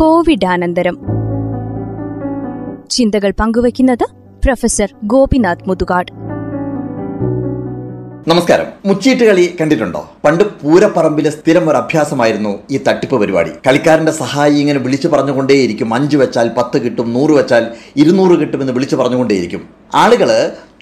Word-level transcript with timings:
കോവിഡാനന്തരം. 0.00 0.98
ചിന്തകൾ 2.90 3.32
പങ്കുവയ്ക്കുന്നത് 3.40 4.06
പ്രൊഫസർ 4.44 4.94
ഗോപിനാഥ് 5.04 5.68
മുതുകാട്. 5.68 6.23
നമസ്കാരം. 8.28 8.68
മുച്ചീട്ട് 8.88 9.24
കളി 9.28 9.42
കണ്ടിട്ടുണ്ടോ? 9.60 10.00
പണ്ട് 10.24 10.44
പൂരപ്പറമ്പിലെ 10.60 11.30
സ്ഥിരം 11.30 11.64
ഒരു 11.70 11.76
അഭ്യാസമായിരുന്നു 11.80 12.52
ഈ 12.74 12.78
തട്ടിപ്പ് 12.86 13.16
പരിപാടി. 13.20 13.50
കളിക്കാരന്റെ 13.66 14.12
സഹായി 14.12 14.54
ഇങ്ങനെ 14.60 14.80
വിളിച്ചു 14.84 15.08
പറഞ്ഞുകൊണ്ടേയിരിക്കും. 15.08 15.88
അഞ്ച് 15.94 16.16
വെച്ചാൽ 16.22 16.46
പത്ത് 16.58 16.78
കിട്ടും 16.84 17.08
നൂറ് 17.16 17.34
വെച്ചാൽ 17.38 17.66
ഇരുന്നൂറ് 17.96 18.38
കിട്ടുമെന്ന് 18.40 18.72
വിളിച്ചു 18.72 18.96
പറഞ്ഞുകൊണ്ടേയിരിക്കും. 18.96 19.62
ആളുകൾ 19.94 20.30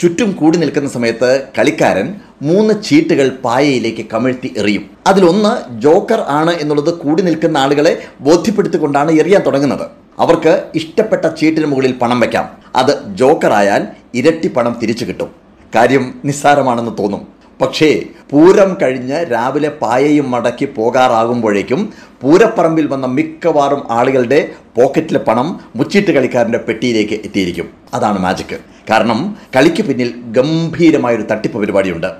ചുറ്റും 0.03 0.31
കൂടി 0.32 0.59
നിൽക്കുന്ന 0.63 0.91
സമയത്ത് 0.96 1.32
കളിക്കാരൻ 1.59 2.14
മൂന്ന് 2.50 2.75
ചീട്ടുകൾ 2.85 3.29
പായയിലേക്ക് 3.45 4.07
കമിഴ്ത്തി 4.14 4.53
എറിയും. 4.57 4.86
അതിലൊന്ന് 5.07 5.53
ജോക്കർ 5.86 6.22
ആണ് 6.39 6.54
എന്നുള്ളത് 6.63 6.95
കൂടി 7.03 7.22
നിൽക്കുന്ന 7.22 7.59
ആളുകളെ 7.64 7.95
ബോധ്യപ്പെടുത്തിക്കൊണ്ടാണ് 8.21 9.21
എറിയാൻ 9.21 9.43
തുടങ്ങുന്നത്. 9.46 9.86
അവർക്ക് 10.18 10.54
ഇഷ്ടപ്പെട്ട 10.75 11.27
ചീട്ടിന് 11.27 11.67
മുകളിൽ 11.67 11.93
പണം 12.03 12.21
വയ്ക്കാം 12.21 12.49
അത് 12.77 12.96
ജോക്കറായാൽ 13.21 13.85
ഇരട്ടി 14.14 14.49
പണം 14.49 14.75
തിരിച്ചു 14.82 15.04
കിട്ടും. 15.04 15.42
കാര്യം 15.75 16.14
നിസ്സാരമാണെന്ന് 16.25 16.93
തോന്നും. 16.99 17.22
പക്ഷേ 17.61 18.03
പൂരം 18.30 18.76
കഴിഞ്ഞ് 18.82 19.18
രാവിലെ 19.32 19.68
പായയും 19.68 20.30
മടക്കി 20.30 20.64
പോകാറാകുമ്പോഴേക്കും 20.64 21.93
പൂരപ്പറമ്പിൽ 22.21 22.86
വന്ന 22.86 23.07
മിക്കവാറും 23.07 23.82
ആളുകളുടെ 23.90 24.49
പോക്കറ്റിലെ 24.77 25.18
പണം 25.18 25.61
മുച്ചിട്ട് 25.77 26.11
കളിക്കാരന്റെ 26.11 26.58
പെട്ടിയിലേക്ക് 26.58 27.13
എത്തിയിരിക്കും. 27.13 27.68
അതാണ് 27.94 28.18
മാജിക് 28.18 28.58
കാരണം 28.90 29.36
കളിക്ക് 29.57 29.82
പിന്നിൽ 29.82 30.14
ഗംഭീരമായൊരു 30.16 31.22
തട്ടിപ്പ് 31.22 31.58
പരിപാടിയുണ്ട്. 31.58 32.11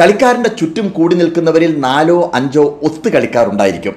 കളിക്കാരന്റെ 0.00 0.48
ചുറ്റും 0.48 0.88
കൂടി 0.88 1.14
നിൽക്കുന്നവരിൽ 1.16 1.80
നാലോ 1.80 2.30
അഞ്ചോ 2.34 2.78
ഒത്ത് 2.82 3.08
കളിക്കാറുണ്ടായിരിക്കും 3.08 3.96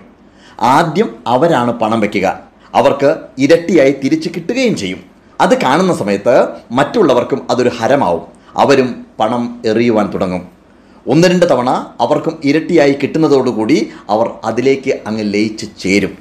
ആദ്യം 0.62 1.16
അവരാണ് 1.28 1.72
പണം 1.80 2.00
വയ്ക്കുക 2.00 2.40
അവർക്ക് 2.76 3.16
ഇരട്ടിയായി 3.38 3.96
തിരിച്ചു 4.04 4.30
കിട്ടുകയും 4.30 4.76
ചെയ്യും. 4.76 5.02
അത് 5.42 5.62
കാണുന്ന 5.62 5.94
സമയത്ത് 5.94 6.48
മറ്റുള്ളവർക്കും 6.72 7.48
അതൊരു 7.50 7.72
ഹരമാവും. 7.80 8.41
അവരും 8.56 9.06
പണം 9.20 9.62
എറിയുവാൻ 9.66 10.14
തുടങ്ങും. 10.14 10.48
ഒന്ന് 11.08 11.28
രണ്ട് 11.28 11.50
തവണ 11.50 11.70
അവർക്കും 12.00 12.38
ഇരട്ടിയായി 12.44 12.92
കിട്ടുന്നതോടുകൂടി 12.92 13.90
അവർ 14.10 14.32
അതിലേക്ക് 14.44 15.00
അങ്ങ് 15.08 15.34
ലയിച്ച് 15.34 15.66
ചേരും. 15.80 16.18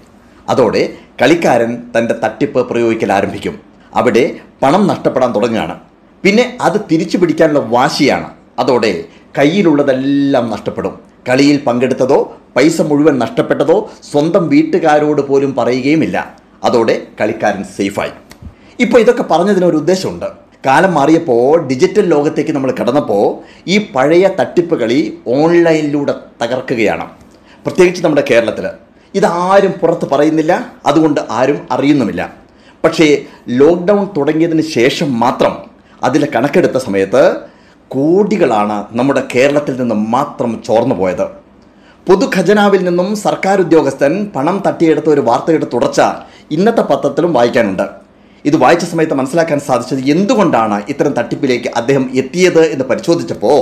അതോടെ 0.48 0.92
കളിക്കാരൻ 1.22 1.82
തന്റെ 1.98 2.14
തട്ടിപ്പ് 2.24 2.68
പ്രയോഗിക്കാൻ 2.68 3.12
ആരംഭിക്കും. 3.12 3.60
അവിടെ 3.94 4.36
പണം 4.62 4.86
നഷ്ടപ്പെടാൻ 4.86 5.34
തുടങ്ങുകയാണ്. 5.34 5.80
പിന്നെ 6.22 6.58
അത് 6.60 6.80
തിരിച്ചു 6.92 7.18
പിടിക്കാനുള്ള 7.18 7.58
വാശിയാണ്. 7.58 8.30
അതോടെ 8.58 9.04
കയ്യിലുള്ളതെല്ലാം 9.38 10.50
നഷ്ടപ്പെടും. 10.50 11.00
കളിയിൽ 11.28 11.56
പങ്കെടുത്തതോ 11.56 12.36
പൈസ 12.56 12.80
മുഴുവൻ 12.80 13.18
നഷ്ടപ്പെട്ടതോ 13.18 13.90
സ്വന്തം 14.12 14.48
വീട്ടുകാരോട് 14.48 15.20
പോലും 15.20 15.54
പറയുകയുമില്ല. 15.54 16.34
അതോടെ 16.64 17.06
കളിക്കാരൻ 17.20 17.64
സേഫായി. 17.64 18.10
ഇപ്പോൾ 18.80 18.98
ഇതൊക്കെ 18.98 19.22
പറഞ്ഞതിനൊരു 19.22 19.76
ഉദ്ദേശമുണ്ട്. 19.76 20.49
കാലം 20.66 20.94
മാറിയപ്പോൾ 20.94 21.68
ഡിജിറ്റൽ 21.68 22.06
ലോകത്തേക്ക് 22.08 22.50
നമ്മൾ 22.50 22.74
കടന്നപ്പോൾ 22.80 23.24
ഈ 23.68 23.78
പഴയ 23.94 24.28
തട്ടിപ്പ് 24.40 24.80
കളി 24.80 25.18
ഓൺലൈനിലൂടെ 25.26 26.14
തകർക്കുകയാണ്. 26.42 27.06
പ്രത്യേകിച്ച് 27.64 28.04
നമ്മുടെ 28.04 28.24
കേരളത്തിൽ 28.30 28.66
ഇതാരും 29.14 29.72
പുറത്ത് 29.72 30.08
പറയുന്നില്ല 30.12 30.72
അതുകൊണ്ട് 30.86 31.20
ആരും 31.30 31.68
അറിയുന്നുമില്ല. 31.70 32.32
പക്ഷേ 32.84 33.22
ലോക്ക്ഡൗൺ 33.48 34.08
തുടങ്ങിയതിന് 34.16 34.62
ശേഷം 34.62 35.20
മാത്രം 35.20 35.56
അതിലെ 36.02 36.28
കണക്കെടുത്ത 36.34 36.76
സമയത്ത് 36.76 37.36
കോടികളാണ് 37.88 38.84
നമ്മുടെ 38.92 39.22
കേരളത്തിൽ 39.34 39.76
നിന്ന് 39.80 39.94
മാത്രം 39.94 40.62
ചോർന്നു 40.66 40.94
പോയത്. 40.94 41.26
പൊതുഖജനാവിൽ 42.08 42.84
നിന്നും 42.84 43.16
സർക്കാർ 43.16 43.60
ഉദ്യോഗസ്ഥൻ 43.60 44.30
പണം 44.36 44.62
തട്ടിയെടുത്ത 44.66 45.08
ഒരു 45.10 45.20
വാർത്തയുടെ 45.20 45.66
തുടർച്ച 45.74 46.00
ഇന്നത്തെ 46.50 46.82
പത്രത്തിലും 46.82 47.32
വായിക്കാനുണ്ട്. 47.32 47.99
ഇത് 48.48 48.56
വായിച്ച 48.62 48.84
സമയത്ത് 48.90 49.16
മനസ്സിലാക്കാൻ 49.20 49.58
സാധിച്ചത് 49.68 50.02
എന്തുകൊണ്ടാണ് 50.14 50.76
ഇത്തരം 50.92 51.12
തട്ടിപ്പിലേക്ക് 51.18 51.70
അദ്ദേഹം 51.80 52.04
എത്തിയത് 52.20 52.62
എന്ന് 52.74 52.84
പരിശോധിച്ചപ്പോൾ 52.90 53.58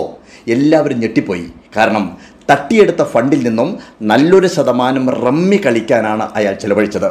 എല്ലാവരും 0.54 0.98
ഞെട്ടിപ്പോയി. 1.04 1.46
കാരണം 1.76 2.04
തട്ടിയെടുത്ത 2.50 3.02
ഫണ്ടിൽ 3.12 3.40
നിന്നും 3.48 3.70
നല്ലൊരു 4.10 4.48
ശതമാനം 4.56 5.06
റമ്മി 5.24 5.58
കളിക്കാനാണ് 5.64 6.24
അയാൾ 6.38 6.54
ചെലവഴിച്ചത്. 6.62 7.10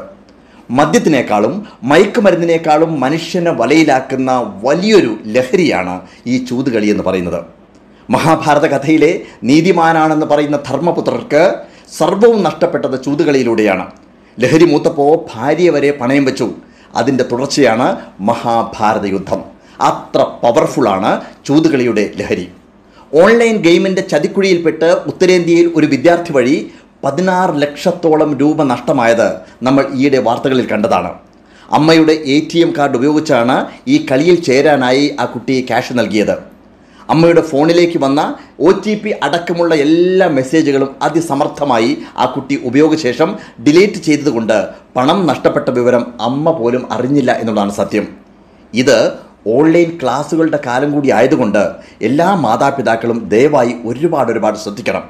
മദ്യത്തിനേക്കാളും 0.78 1.54
മയക്കുമരുന്നിനേക്കാളും 1.90 2.92
മനുഷ്യനെ 3.04 3.52
വലയിലാക്കുന്ന 3.52 4.32
വലിയൊരു 4.64 5.12
ലഹരിയാണ് 5.36 5.94
ഈ 6.28 6.38
ചൂതുകളി 6.46 6.88
എന്ന് 6.94 7.04
പറയുന്നത്. 7.04 7.40
മഹാഭാരത 8.10 8.66
കഥയിലെ 8.74 9.12
നീതിമാനാണെന്ന് 9.50 10.26
പറയുന്ന 10.26 10.58
ധർമ്മപുത്രർക്ക് 10.68 11.44
സർവവും 11.98 12.40
നഷ്ടപ്പെട്ടത് 12.48 12.98
ചൂതുകളിയിലൂടെയാണ് 13.06 13.86
ലഹരി 14.38 14.66
മൂത്തപ്പോൾ 14.72 15.14
ഭാര്യ 15.34 15.70
വരെ 15.76 15.92
പണയം 16.02 16.26
വെച്ചു. 16.26 16.48
അതിന്റെ 16.98 17.26
തുടർച്ചയാണ് 17.32 17.88
മഹാഭാരത 18.30 19.06
യുദ്ധം. 19.16 19.42
അത്ര 19.90 20.22
പവർഫുള്ളാണ് 20.44 21.12
ചൂതുകളിയുടെ 21.48 22.06
ലഹരി. 22.20 22.48
ഓൺലൈൻ 23.24 23.56
ഗെയിമിന്റെ 23.68 24.04
ചതിക്കുഴിയിൽപ്പെട്ട് 24.12 24.90
ഉത്തരേന്ത്യയിൽ 25.12 25.68
ഒരു 25.76 25.88
വിദ്യാർത്ഥി 25.94 26.32
വഴി 26.38 26.58
പതിനാറ് 27.04 27.62
ലക്ഷത്തോളം 27.62 28.30
രൂപ 28.42 28.64
നഷ്ടമായത് 28.64 29.28
നമ്മൾ 29.64 29.84
ഈയിടെ 29.96 30.20
വാർത്തകളിൽ 30.28 30.68
കണ്ടതാണ്. 30.72 31.12
അമ്മയുടെ 31.78 32.14
എ 32.36 32.38
കാർഡ് 32.78 32.98
ഉപയോഗിച്ചാണ് 32.98 33.56
ഈ 33.88 34.06
കളിയിൽ 34.12 34.36
ചേരാനായി 34.48 35.06
ആ 35.20 35.26
കുട്ടി 35.26 35.56
ക്യാഷ് 35.70 35.94
നൽകിയത്. 36.00 36.36
അമ്മയുടെ 37.10 37.42
ഫോണിലേക്ക് 37.42 37.98
വന്ന 38.00 38.36
ഒ 38.60 38.72
ടി 38.86 38.96
പി 38.96 39.10
അടക്കമുള്ള 39.10 39.76
എല്ലാ 39.76 40.28
മെസ്സേജുകളും 40.28 40.96
അതിസമർത്ഥമായി 41.02 41.98
ആ 42.18 42.26
കുട്ടി 42.26 42.56
ഉപയോഗശേഷം 42.64 43.36
ഡിലീറ്റ് 43.68 43.94
ചെയ്തതുകൊണ്ട് 43.94 44.68
പണം 44.96 45.28
നഷ്ടപ്പെട്ട 45.28 45.70
വിവരം 45.70 46.06
അമ്മ 46.22 46.52
പോലും 46.52 46.92
അറിഞ്ഞില്ല 46.92 47.32
എന്നുള്ളതാണ് 47.40 47.72
സത്യം. 47.72 48.08
ഇത് 48.74 49.12
ഓൺലൈൻ 49.48 50.00
ക്ലാസ്സുകളുടെ 50.02 50.60
കാലം 50.66 50.92
കൂടി 50.92 51.12
ആയതുകൊണ്ട് 51.12 51.64
എല്ലാ 52.02 52.36
മാതാപിതാക്കളും 52.36 53.30
ദയവായി 53.30 53.76
ഒരുപാട് 53.86 54.32
ഒരുപാട് 54.32 54.58
ശ്രദ്ധിക്കണം. 54.58 55.04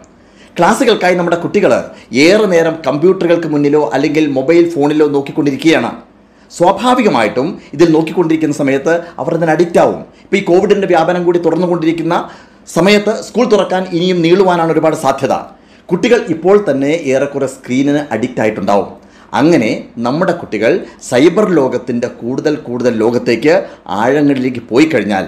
ക്ലാസ്സുകൾക്കായി 0.60 1.16
നമ്മുടെ 1.16 1.38
കുട്ടികൾ 1.38 1.84
ഏറെ 2.14 2.46
നേരം 2.46 2.76
കമ്പ്യൂട്ടറുകൾക്ക് 2.88 3.48
മുന്നിലോ 3.48 3.90
അല്ലെങ്കിൽ 3.94 4.28
മൊബൈൽ 4.28 4.70
ഫോണിലോ 4.70 5.08
നോക്കിക്കൊണ്ടിരിക്കുകയാണ്. 5.08 6.07
സ്വാഭാവികമായിട്ടും 6.52 7.48
ഇതിൽ 7.76 7.88
നോക്കിക്കൊണ്ടിരിക്കുന്ന 7.96 8.56
സമയത്ത് 8.62 8.94
അവർ 9.22 9.34
അതിന് 9.38 9.52
അഡിക്റ്റ് 9.56 9.80
ആവും. 9.84 10.02
ഇപ്പോൾ 10.26 10.38
ഈ 10.38 10.44
കോവിഡിന്റെ 10.50 10.88
വ്യാപനം 10.94 11.24
കൂടി 11.26 11.40
തുടർന്നുകൊണ്ടിരിക്കുന്ന 11.46 12.16
സമയത്ത് 12.76 13.14
സ്കൂൾ 13.28 13.46
തുറക്കാൻ 13.50 13.84
ഇനിയും 13.98 14.22
നീളുവാനാണ് 14.22 14.72
ഒരുപാട് 14.72 14.96
സാധ്യത. 14.96 15.34
കുട്ടികൾ 15.90 16.20
ഇപ്പോൾ 16.36 16.56
തന്നെ 16.70 16.94
ഏറെക്കുറെ 17.14 17.48
സ്ക്രീനിന് 17.56 18.02
അഡിക്റ്റ് 18.14 18.42
ആയിട്ടുണ്ടാവും. 18.44 18.88
അങ്ങനെ 19.34 19.70
നമ്മുടെ 19.98 20.34
കുട്ടികൾ 20.42 20.72
സൈബർ 21.10 21.46
ലോകത്തിന്റെ 21.60 22.08
കൂടുതൽ 22.22 22.56
കൂടുതൽ 22.68 22.94
ലോകത്തേക്ക് 23.04 23.54
ആഴങ്ങളിലേക്ക് 24.02 24.62
പോയി 24.72 24.86
കഴിഞ്ഞാൽ 24.86 25.26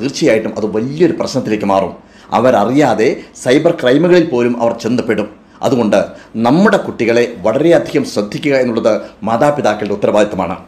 തീർച്ചയായിട്ടും 0.00 0.52
അത് 0.58 0.66
വലിയൊരു 0.76 1.14
പ്രശ്നത്തിലേക്ക് 1.20 1.64
മാറും. 1.64 1.92
അവരറിയാതെ 2.38 3.08
സൈബർ 3.44 3.72
ക്രൈമുകളിൽ 3.80 4.24
പോലും 4.30 4.54
അവർ 4.62 4.72
ചെന്നപ്പെടും. 4.82 5.28
അതുകൊണ്ട് 5.62 6.04
നമ്മുടെ 6.36 6.76
കുട്ടികളെ 6.76 7.34
വളരെയധികം 7.42 8.04
ശ്രദ്ധിക്കുക 8.04 8.54
എന്നുള്ളത് 8.54 9.00
മാതാപിതാക്കളുടെ 9.22 9.92
ഉത്തരവാദിത്തമാണ്. 9.92 10.58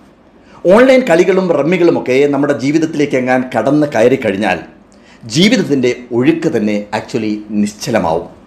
ഓൺലൈൻ 0.67 1.01
കളികളും 1.01 1.53
റമ്മികളുമൊക്കെ 1.53 2.27
നമ്മുടെ 2.27 2.59
ജീവിതത്തിലേക്ക് 2.59 3.17
എങ്ങാൻ 3.17 3.45
കടന്ന് 3.59 3.87
കയറി 3.87 4.15
കഴിഞ്ഞാൽ 4.15 4.59
ജീവിതത്തിന്റെ 5.25 5.97
ഒഴുക്ക് 6.13 6.57
തന്നെ 6.57 6.85
ആക്ച്വലി 6.95 7.43
നിശ്ചലമാവും. 7.51 8.39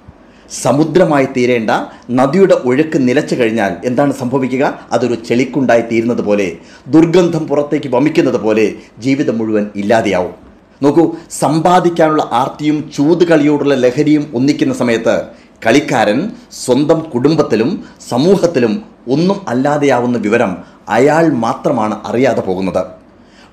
സമുദ്രമായി 0.62 1.26
തീരേണ്ട 1.26 1.72
നദിയുടെ 2.12 2.54
ഒഴുക്ക് 2.54 3.08
നിലച്ചു 3.08 3.36
കഴിഞ്ഞാൽ 3.36 3.76
എന്താണ് 3.86 4.14
സംഭവിക്കുക? 4.14 4.80
അതൊരു 4.92 5.16
ചെളിക്കുണ്ടായി 5.16 5.82
തീരുന്നത് 5.82 6.22
പോലെ 6.22 6.58
ദുർഗന്ധം 6.88 7.48
പുറത്തേക്ക് 7.48 7.90
വമിക്കുന്നത് 7.90 8.42
പോലെ 8.42 8.74
ജീവിതം 9.00 9.38
മുഴുവൻ 9.38 9.68
ഇല്ലാതെയാവും. 9.76 10.34
നോക്കൂ 10.82 11.16
സമ്പാദിക്കാനുള്ള 11.32 12.30
ആർത്തിയും 12.32 12.92
ചൂതുകളിയോടുള്ള 12.96 13.76
ലഹരിയും 13.76 14.32
ഒന്നിക്കുന്ന 14.34 14.74
സമയത്ത് 14.74 15.22
കളിക്കാരൻ 15.66 16.32
സ്വന്തം 16.52 17.00
കുടുംബത്തിലും 17.00 17.84
സമൂഹത്തിലും 18.10 18.84
ഒന്നും 19.10 19.50
അല്ലാതെയാവുന്ന 19.50 20.18
വിവരം 20.18 20.58
അയാൾ 20.90 21.34
മാത്രമാണ് 21.34 22.00
അറിയാതെ 22.06 22.42
പോകുന്നത്. 22.42 22.86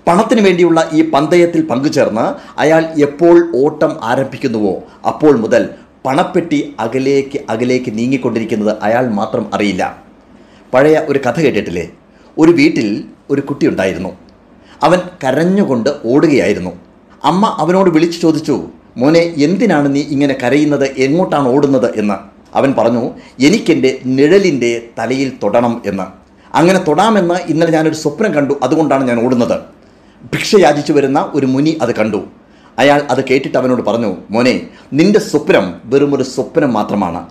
പണത്തിന് 0.06 0.40
വേണ്ടിയുള്ള 0.40 0.90
ഈ 0.92 1.10
പന്തയത്തിൽ 1.10 1.66
പങ്കുചേർന്ന് 1.66 2.60
അയാൾ 2.60 2.84
എപ്പോൾ 2.98 3.56
ഓട്ടം 3.56 4.04
ആരംഭിക്കുന്നുവോ 4.04 4.82
അപ്പോൾ 5.06 5.36
മുതൽ 5.36 5.68
പണപ്പെട്ടി 6.06 6.74
അകലേക്ക് 6.80 7.40
അകലേക്ക് 7.50 7.98
നീങ്ങിക്കൊണ്ടിരിക്കുന്നത് 7.98 8.76
അയാൾ 8.82 9.10
മാത്രം 9.10 9.54
അറിയില്ല. 9.54 9.98
പഴയ 10.74 10.96
ഒരു 11.08 11.18
കഥ 11.26 11.40
കേട്ടിട്ടില്ലേ? 11.40 11.90
ഒരു 12.38 12.52
വീട്ടിൽ 12.52 13.04
ഒരു 13.30 13.40
കുട്ടി 13.40 13.66
ഉണ്ടായിരുന്നു. 13.66 14.08
അവൻ 14.82 14.98
കരഞ്ഞുകൊണ്ട് 15.24 15.90
ഓടുകയായിരുന്നു. 16.04 16.70
അമ്മ 17.24 17.56
അവനോട് 17.58 17.90
വിളിച്ചു 17.90 18.18
ചോദിച്ചു 18.18 18.70
മോനെ 18.96 19.34
എന്തിനാണ് 19.36 19.94
നീ 19.94 20.00
ഇങ്ങനെ 20.00 20.36
കരയുന്നത്? 20.42 20.84
എങ്ങോട്ടാണ് 20.84 21.48
ഓടുന്നത് 21.48 21.98
എന്ന്. 21.98 22.14
അവൻ 22.54 22.74
പറഞ്ഞു 22.78 23.10
എനിക്കെന്റെ 23.40 23.98
നിഴലിന്റെ 24.06 24.82
തലയിൽ 24.98 25.32
തൊടണം 25.42 25.82
എന്ന്. 25.86 26.02
അങ്ങനെ 26.54 26.78
തൊടാമെന്ന് 26.78 27.34
ഇന്നലെ 27.34 27.70
ഞാനൊരു 27.70 27.94
സ്വപ്നം 27.94 28.34
കണ്ടു 28.34 28.58
അതുകൊണ്ടാണ് 28.62 29.08
ഞാൻ 29.08 29.24
ഓടുന്നത്. 29.24 29.60
ഭിക്ഷ 30.24 30.56
യാചിച്ചു 30.58 30.92
വരുന്ന 30.92 31.30
ഒരു 31.34 31.46
മുനി 31.46 31.78
അത് 31.82 31.94
കണ്ടു. 31.94 32.24
അയാൾ 32.78 33.02
അത് 33.10 33.24
കേട്ടിട്ട് 33.24 33.58
അവനോട് 33.58 33.82
പറഞ്ഞു 33.82 34.16
മോനെ 34.30 34.66
നിന്റെ 34.92 35.18
സ്വപ്നം 35.18 35.74
വെറും 35.84 36.14
ഒരു 36.14 36.22
സ്വപ്നം 36.22 36.72
മാത്രമാണ്. 36.72 37.26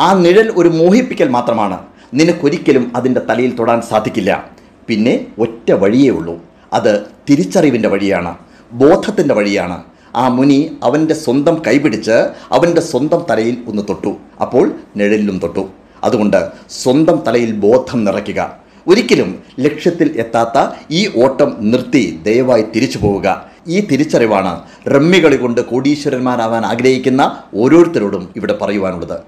ആ 0.00 0.12
നിഴൽ 0.12 0.52
ഒരു 0.56 0.68
മോഹിപ്പിക്കൽ 0.68 1.28
മാത്രമാണ്. 1.28 1.78
നിനക്കൊരിക്കലും 2.14 2.92
അതിന്റെ 2.96 3.20
തലയിൽ 3.20 3.56
തൊടാൻ 3.56 3.80
സാധിക്കില്ല. 3.80 4.50
പിന്നെ 4.88 5.26
ഒറ്റ 5.38 5.72
വഴിയേ 5.72 6.10
ഉള്ളൂ. 6.10 6.40
അത് 6.72 7.02
തിരിച്ചറിവിന്റെ 7.30 7.88
വഴിയാണ്. 7.88 8.36
ബോധത്തിന്റെ 8.72 9.34
വഴിയാണ്. 9.34 9.82
ആ 10.14 10.28
മുനി 10.28 10.72
അവന്റെ 10.82 11.14
സ്വന്തം 11.14 11.62
കൈപിടിച്ച് 11.66 12.10
അവന്റെ 12.52 12.80
സ്വന്തം 12.80 13.26
തലയിൽ 13.30 13.58
ഒന്ന് 13.68 13.82
തൊട്ടു. 13.88 14.16
അപ്പോൾ 14.40 14.72
നിഴലിലും 14.96 15.38
തൊട്ടു. 15.38 15.68
അതുകൊണ്ട് 16.04 16.48
സ്വന്തം 16.70 17.22
തലയിൽ 17.26 17.52
ബോധം 17.52 18.04
നിറയ്ക്കുക. 18.04 18.56
ഒരിക്കലും 18.86 19.42
ലക്ഷ്യത്തിൽ 19.60 20.14
എത്താത്ത 20.16 20.74
ഈ 20.90 21.10
ഓട്ടം 21.24 21.56
നിർത്തി 21.60 22.20
ദയവായി 22.22 22.64
തിരിച്ചു 22.76 22.98
പോവുക. 22.98 23.44
ഈ 23.68 23.80
തിരിച്ചറിവാണ് 23.80 24.60
റമ്മികളി 24.86 25.36
കൊണ്ട് 25.36 25.60
കോടീശ്വരന്മാരാവാൻ 25.60 26.66
ആഗ്രഹിക്കുന്ന 26.66 27.42
ഓരോരുത്തരോടും 27.54 28.28
ഇവിടെ 28.36 28.58
പറയുവാനുള്ളത്. 28.62 29.20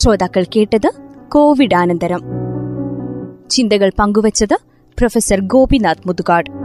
ശ്രോതാക്കൾ 0.00 0.44
കേട്ടത് 0.56 0.90
കോവിഡ് 1.28 1.74
അനന്തരം 1.74 2.20
ചിന്തകൾ 3.50 3.92
പങ്കുവച്ചത് 3.98 4.67
പ്രൊഫസർ 4.98 5.40
ഗോപിനാഥ് 5.46 6.06
മുതുകാട് 6.06 6.57